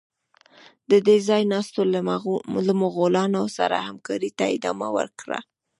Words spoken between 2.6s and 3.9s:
له مغولانو سره